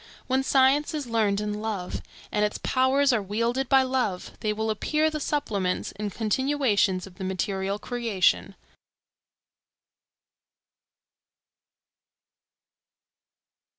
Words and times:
When 0.25 0.41
science 0.41 0.95
is 0.95 1.05
learned 1.05 1.39
in 1.39 1.61
love, 1.61 2.01
and 2.31 2.43
its 2.43 2.57
powers 2.57 3.13
are 3.13 3.21
wielded 3.21 3.69
by 3.69 3.83
love, 3.83 4.31
they 4.39 4.51
will 4.51 4.71
appear 4.71 5.11
the 5.11 5.19
supplements 5.19 5.91
and 5.91 6.11
continuations 6.11 7.05
of 7.05 7.19
the 7.19 7.23
material 7.23 7.77
creation. 7.77 8.55